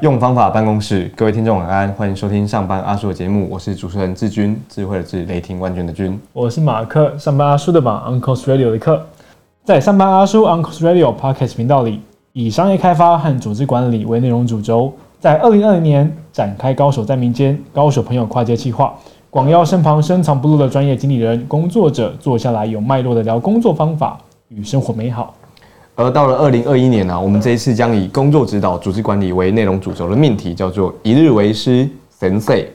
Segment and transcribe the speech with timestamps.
[0.00, 6.20] 用方法办公室，各位听众晚安，欢迎收听上班阿叔的节目，我是主持人志军，智慧的智，雷霆万钧的军。
[6.32, 9.06] 我是马克，上班阿叔的马，Uncle's Radio 的课，
[9.64, 12.00] 在上班阿叔 Uncle's Radio Podcast 频道里，
[12.34, 18.94] 以商业开发和组织管理为内容主轴，在二零二零年展开高手在民间、高手朋友跨界计划，
[19.28, 25.34] 广邀身旁深藏不露的专业经理人、工作者坐下来有脉络的聊工作方法与生活美好。
[25.94, 31.86] 而到了二零二一年呢，我们这一次将以工作指导、组织管理为内容主轴的命题，叫做“一日为师
[32.18, 32.66] 神 y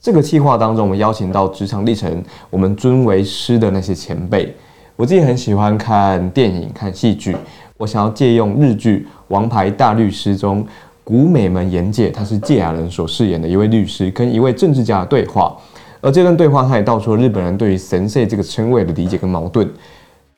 [0.00, 4.54] 这个计划当中，我们邀请到职场历程我们尊为师的那些前辈。
[4.94, 7.34] 我自己很喜欢看电影、看戏剧，
[7.80, 10.62] 我想要借用日剧《王牌大律师》中
[11.02, 15.56] 古美门严介，他是芥雅人所饰演的一位律师，跟一位政治家的对话。
[16.02, 19.66] 而这段对话，他也道出了日本人对于神社这个称谓的理解跟矛盾。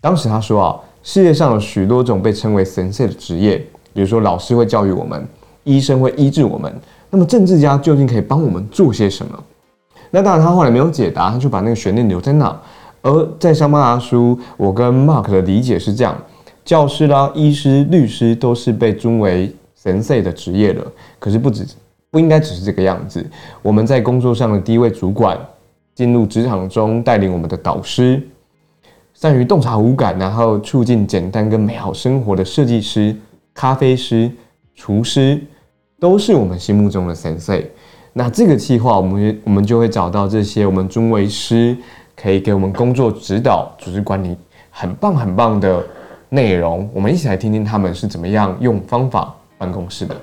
[0.00, 0.80] 当时他说啊。
[1.04, 3.58] 世界上有许多种被称为神圣的职业，
[3.92, 5.26] 比如说老师会教育我们，
[5.64, 6.72] 医生会医治我们。
[7.10, 9.36] 那么政治家究竟可以帮我们做些什么？
[10.12, 12.56] 那当然，他后来没有解答，他就把那个悬念留在那。
[13.02, 16.16] 而在香巴拉书，我跟 Mark 的理解是这样：
[16.64, 20.84] 教师啦、医师、律师都是被尊为神圣的职业了。
[21.18, 21.66] 可是不止，
[22.10, 23.24] 不应该只是这个样子。
[23.62, 25.38] 我们在工作上的第一位主管，
[25.94, 28.22] 进入职场中带领我们的导师。
[29.14, 33.14] 善于洞察五感，然后促进简单跟美好生活的设计师、
[33.54, 34.30] 咖啡师、
[34.74, 35.40] 厨师，
[36.00, 37.62] 都是我们心目中的神圣。
[38.14, 41.76] 那这个计划，我们我们就会找到这些我们尊为师，
[42.16, 44.36] 可以给我们工作指导、组织管理
[44.70, 45.84] 很棒很棒的
[46.32, 46.88] 内容。
[46.94, 50.16] 我们一起来听听他们是怎么样用方法办公室的。